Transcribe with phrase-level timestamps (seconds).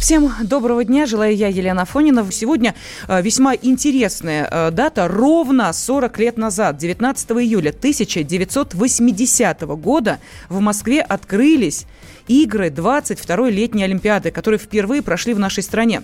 [0.00, 1.06] Всем доброго дня.
[1.06, 2.24] Желаю я, Елена Фонина.
[2.30, 2.76] Сегодня
[3.08, 5.08] э, весьма интересная э, дата.
[5.08, 11.86] Ровно 40 лет назад, 19 июля 1980 года, в Москве открылись
[12.28, 16.02] игры 22-й летней Олимпиады, которые впервые прошли в нашей стране.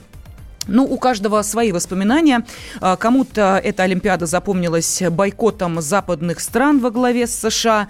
[0.66, 2.44] Ну, у каждого свои воспоминания.
[2.80, 7.88] А, кому-то эта Олимпиада запомнилась бойкотом западных стран во главе с США.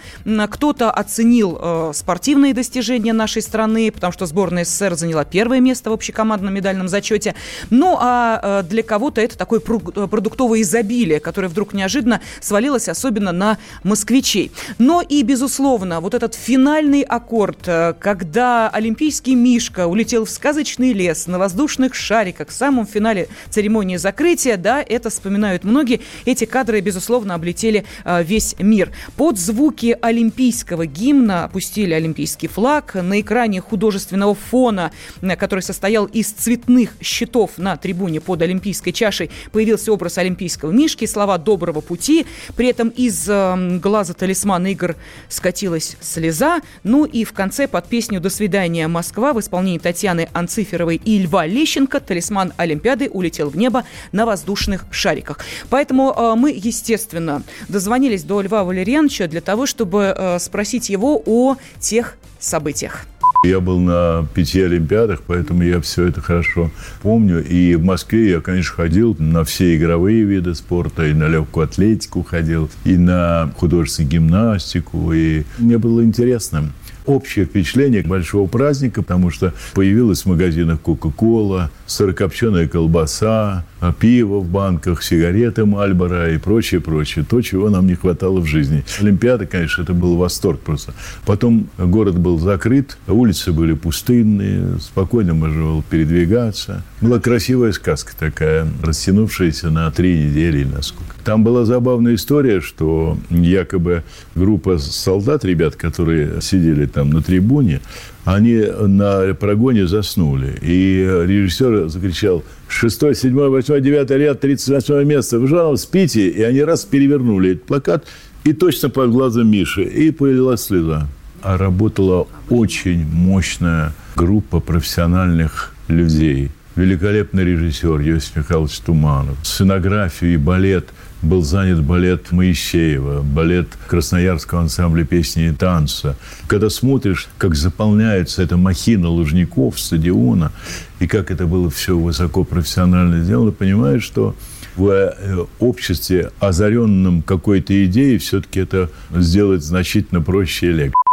[0.50, 5.92] Кто-то оценил э, спортивные достижения нашей страны, потому что сборная СССР заняла первое место в
[5.92, 7.34] общекомандном медальном зачете.
[7.70, 13.58] Ну, а э, для кого-то это такое продуктовое изобилие, которое вдруг неожиданно свалилось особенно на
[13.84, 14.50] москвичей.
[14.78, 21.26] Но и, безусловно, вот этот финальный аккорд, э, когда олимпийский Мишка улетел в сказочный лес
[21.28, 26.00] на воздушных шариках с самом финале церемонии закрытия, да, это вспоминают многие.
[26.24, 28.90] Эти кадры, безусловно, облетели э, весь мир.
[29.18, 32.94] Под звуки олимпийского гимна опустили олимпийский флаг.
[32.94, 34.92] На экране художественного фона,
[35.38, 41.36] который состоял из цветных щитов на трибуне под олимпийской чашей, появился образ олимпийского мишки, слова
[41.36, 42.24] «доброго пути».
[42.56, 44.96] При этом из э, глаза талисмана игр
[45.28, 46.62] скатилась слеза.
[46.82, 51.44] Ну и в конце под песню «До свидания, Москва» в исполнении Татьяны Анциферовой и Льва
[51.46, 55.38] Лещенко талисман Олимпиады улетел в небо на воздушных шариках.
[55.70, 61.56] Поэтому э, мы, естественно, дозвонились до Льва Валерьяновича для того, чтобы э, спросить его о
[61.80, 63.06] тех событиях.
[63.44, 66.70] Я был на пяти Олимпиадах, поэтому я все это хорошо
[67.02, 67.44] помню.
[67.44, 72.22] И в Москве я, конечно, ходил на все игровые виды спорта, и на легкую атлетику
[72.22, 75.12] ходил, и на художественную гимнастику.
[75.12, 76.72] И мне было интересно
[77.06, 85.02] общее впечатление большого праздника, потому что появилась в магазинах Кока-Кола, сырокопченая колбаса, пиво в банках,
[85.02, 87.24] сигареты Мальбора и прочее, прочее.
[87.28, 88.84] То, чего нам не хватало в жизни.
[89.00, 90.94] Олимпиада, конечно, это был восторг просто.
[91.26, 96.82] Потом город был закрыт, улицы были пустынные, спокойно можно было передвигаться.
[97.00, 101.14] Была красивая сказка такая, растянувшаяся на три недели или на сколько.
[101.24, 107.80] Там была забавная история, что якобы группа солдат, ребят, которые сидели там на трибуне,
[108.24, 110.58] они на прогоне заснули.
[110.62, 115.38] И режиссер закричал, шестой, седьмой, восьмой, девятый ряд, тридцать восьмое место.
[115.38, 116.28] Вы что, спите?
[116.28, 118.06] И они раз перевернули этот плакат,
[118.44, 121.06] и точно под глазом Миши, и полилась слеза.
[121.42, 126.50] А работала очень мощная группа профессиональных людей.
[126.76, 129.36] Великолепный режиссер Йосиф Михайлович Туманов.
[129.42, 130.86] Сценографию и балет–
[131.24, 136.16] был занят балет Моисеева, балет Красноярского ансамбля песни и танца.
[136.46, 140.52] Когда смотришь, как заполняется эта махина лужников, стадиона,
[141.00, 144.34] и как это было все высоко профессионально сделано, понимаешь, что
[144.76, 151.03] в э, обществе, озаренном какой-то идеей, все-таки это сделать значительно проще и легче.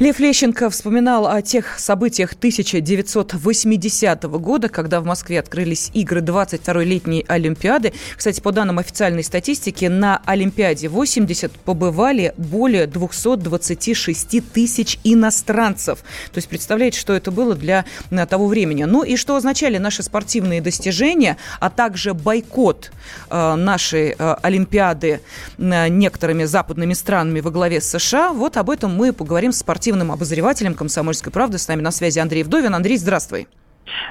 [0.00, 7.22] Лев Лещенко вспоминал о тех событиях 1980 года, когда в Москве открылись игры 22-й летней
[7.28, 7.92] Олимпиады.
[8.16, 15.98] Кстати, по данным официальной статистики, на Олимпиаде 80 побывали более 226 тысяч иностранцев.
[16.32, 17.84] То есть представляете, что это было для
[18.30, 18.84] того времени.
[18.84, 22.90] Ну и что означали наши спортивные достижения, а также бойкот
[23.28, 25.20] э, нашей э, Олимпиады
[25.58, 28.32] э, некоторыми западными странами во главе с США.
[28.32, 31.58] Вот об этом мы поговорим с спортивными спортивным обозревателем «Комсомольской правды».
[31.58, 32.76] С нами на связи Андрей Вдовин.
[32.76, 33.48] Андрей, здравствуй.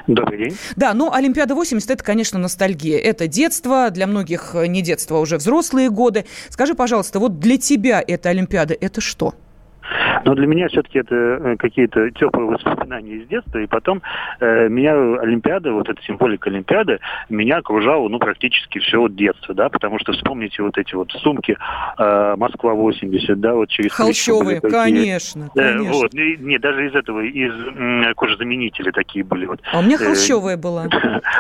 [0.08, 0.58] Добрый день.
[0.76, 3.00] Да, ну, Олимпиада 80– это, конечно, ностальгия.
[3.00, 6.26] Это детство, для многих не детство, а уже взрослые годы.
[6.50, 9.36] Скажи, пожалуйста, вот для тебя эта Олимпиада– это что?–
[10.26, 13.60] но для меня все-таки это э, какие-то теплые воспоминания из детства.
[13.60, 14.02] И потом
[14.40, 19.70] э, меня Олимпиада, вот эта символика Олимпиады, меня окружала, ну, практически все от детства, да,
[19.70, 21.58] потому что вспомните вот эти вот сумки
[21.98, 23.92] э, Москва-80, да, вот через...
[23.92, 25.94] Холщовые, конечно, э, конечно.
[25.94, 29.46] Вот, и, не, даже из этого, из м, кожезаменителей такие были.
[29.46, 29.62] Вот.
[29.72, 30.88] А у меня холщовая э, была.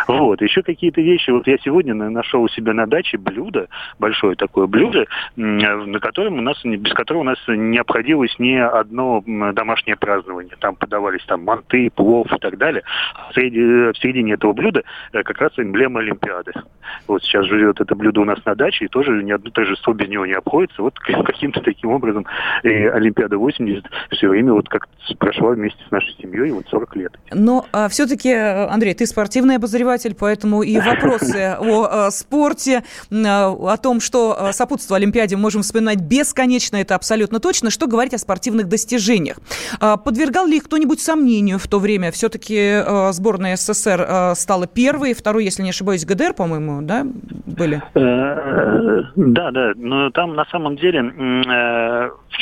[0.07, 1.29] Вот, еще какие-то вещи.
[1.29, 3.67] Вот я сегодня нашел у себя на даче блюдо,
[3.99, 5.05] большое такое блюдо,
[5.35, 10.55] на котором у нас, без которого у нас не обходилось ни одно домашнее празднование.
[10.59, 12.83] Там подавались там манты, плов и так далее.
[13.15, 16.53] А среди, в середине этого блюда как раз эмблема Олимпиады.
[17.07, 20.07] Вот сейчас живет это блюдо у нас на даче, и тоже ни одно торжество без
[20.07, 20.81] него не обходится.
[20.81, 22.25] Вот каким-то таким образом
[22.63, 24.87] и Олимпиада 80 все время вот как
[25.17, 27.13] прошла вместе с нашей семьей вот 40 лет.
[27.31, 33.99] Но а, все-таки, Андрей, ты спортивный обозреватель, поэтому и вопросы о э, спорте, о том,
[33.99, 37.69] что сопутствовало Олимпиаде, можем вспоминать бесконечно, это абсолютно точно.
[37.69, 39.37] Что говорить о спортивных достижениях?
[39.79, 42.11] А, подвергал ли кто-нибудь сомнению в то время?
[42.11, 47.05] Все-таки сборная СССР стала первой, второй, если не ошибаюсь, ГДР, по-моему, да,
[47.47, 47.81] были?
[47.95, 51.01] Э, да, да, но там на самом деле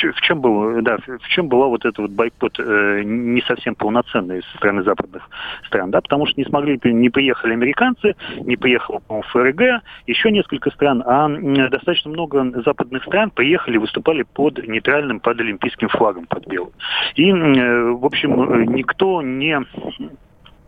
[0.03, 4.43] в чем был, да, в чем была вот эта вот бойкот э, не совсем полноценный
[4.43, 5.29] со стороны западных
[5.65, 11.03] стран, да, потому что не смогли, не приехали американцы, не приехал ФРГ, еще несколько стран,
[11.05, 11.27] а
[11.69, 16.71] достаточно много западных стран приехали, выступали под нейтральным, под олимпийским флагом, под белым.
[17.15, 19.59] И, э, в общем, э, никто не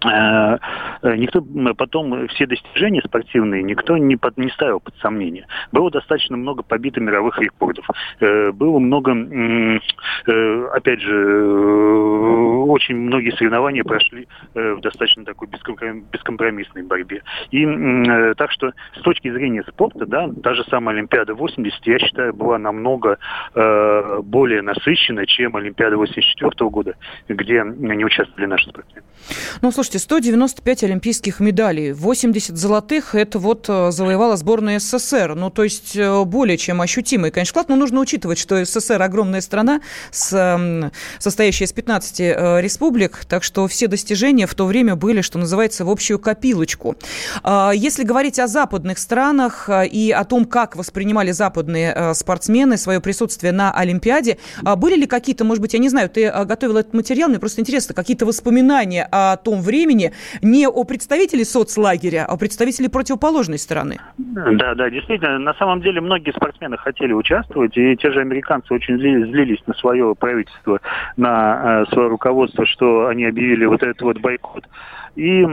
[0.02, 1.44] никто
[1.76, 5.46] потом все достижения спортивные никто не, под, не ставил под сомнение.
[5.72, 7.86] Было достаточно много побито мировых рекордов.
[8.20, 9.12] Э, было много,
[10.74, 11.44] опять же,
[12.68, 17.24] очень многие соревнования прошли в достаточно такой бескомпромиссной борьбе.
[17.52, 17.66] И
[18.36, 22.58] так что с точки зрения спорта, да, та же самая Олимпиада 80, я считаю, была
[22.58, 23.18] намного
[24.24, 26.96] более насыщена, чем Олимпиада 84 года,
[27.28, 29.06] где не участвовали наши спортсмены.
[29.62, 35.34] Ну, слушай, Слушайте, 195 олимпийских медалей, 80 золотых– это вот э, завоевала сборная СССР.
[35.34, 37.70] Ну, то есть э, более чем ощутимый, конечно, вклад.
[37.70, 39.82] Но нужно учитывать, что СССР– огромная страна,
[40.12, 45.40] с, состоящая из 15 э, республик, так что все достижения в то время были, что
[45.40, 46.96] называется, в общую копилочку.
[47.42, 53.54] А, если говорить о западных странах и о том, как воспринимали западные спортсмены свое присутствие
[53.54, 57.28] на Олимпиаде, а были ли какие-то, может быть, я не знаю, ты готовил этот материал,
[57.28, 60.12] мне просто интересно, какие-то воспоминания о том времени, времени
[60.42, 63.98] не о представителе соцлагеря, а о представителе противоположной стороны.
[64.18, 65.40] Да, да, действительно.
[65.40, 70.16] На самом деле многие спортсмены хотели участвовать, и те же американцы очень злились на свое
[70.16, 70.80] правительство,
[71.18, 74.66] на э, свое руководство, что они объявили вот этот вот бойкот.
[75.16, 75.44] И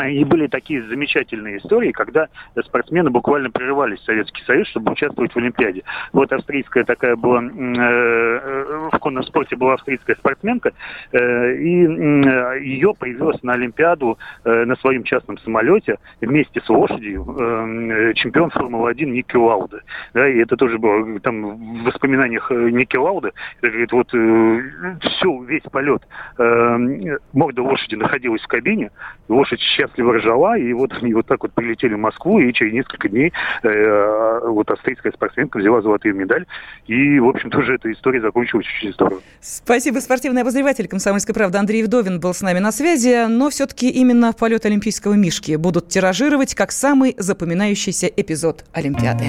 [0.00, 2.28] и были такие замечательные истории, когда
[2.64, 5.82] спортсмены буквально прерывались в Советский Союз, чтобы участвовать в Олимпиаде.
[6.12, 10.72] Вот австрийская такая была, э, в конном спорте была австрийская спортсменка,
[11.12, 17.24] э, и э, ее привез на Олимпиаду э, на своем частном самолете вместе с лошадью
[17.38, 19.80] э, чемпион Формулы-1 Ники Лауда.
[20.14, 25.42] Да, и это тоже было там в воспоминаниях э, Ники Лауда, говорит, вот э, все,
[25.44, 26.02] весь полет,
[26.38, 28.90] э, морда лошади находилась в кабине,
[29.28, 33.08] лошадь счастливо ржала, и вот они вот так вот прилетели в Москву, и через несколько
[33.08, 33.32] дней
[33.62, 36.46] э, вот австрийская спортсменка взяла золотую медаль,
[36.86, 39.20] и, в общем, тоже эта история закончилась очень здорово.
[39.40, 39.98] Спасибо.
[39.98, 44.64] Спортивный обозреватель «Комсомольской правды» Андрей Вдовин был с нами на связи, но все-таки именно полет
[44.66, 49.24] Олимпийского мишки будут тиражировать как самый запоминающийся эпизод Олимпиады.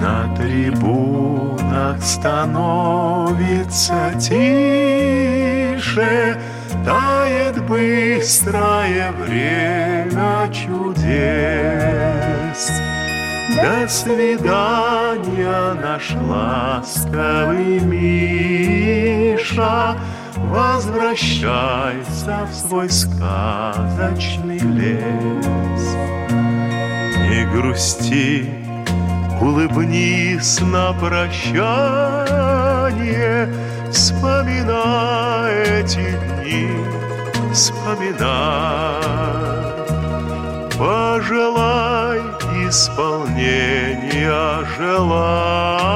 [0.00, 5.98] На трибунах становится тише,
[6.88, 11.02] Тает быстрое время чудес.
[13.62, 19.98] До свидания, наш ласковый Миша,
[20.34, 25.94] Возвращайся в свой сказочный лес.
[27.28, 28.48] Не грусти,
[29.42, 31.68] улыбнись на прощание,
[33.92, 36.70] Вспоминай эти дни,
[37.52, 39.02] вспоминай.
[40.78, 42.20] Пожелай
[42.68, 45.88] исполнения желаний,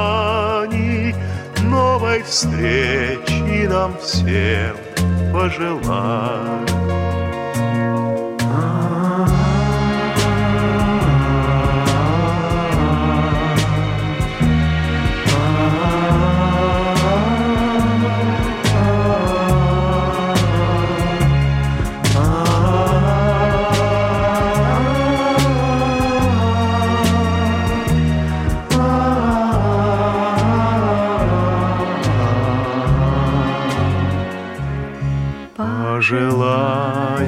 [1.63, 4.75] Новой встречи нам всем
[5.31, 7.22] пожелай.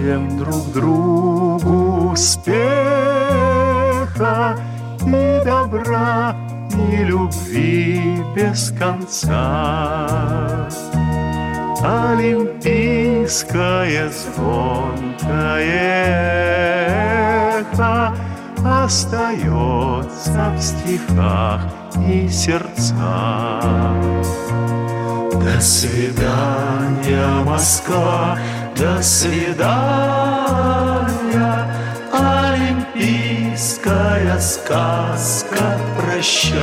[0.06, 2.46] Желаем друг другу успеха
[5.02, 6.36] и добра,
[6.92, 10.08] и любви без конца.
[11.82, 15.64] Олимпийское звонкое
[17.58, 18.14] эхо
[18.64, 21.62] остается в стихах
[22.08, 22.94] и сердцах.
[25.34, 28.38] До свидания, Москва,
[28.76, 29.66] до свидания,
[32.12, 36.60] Олимпийская сказка, прощай.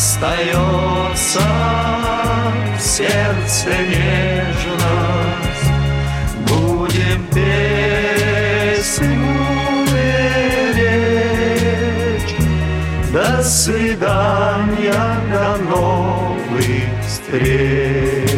[0.00, 1.40] Остается
[2.78, 5.72] в сердце нежность,
[6.46, 9.08] Будем песню
[9.92, 11.16] беречь.
[13.12, 14.94] До свидания,
[15.32, 18.37] до новых встреч.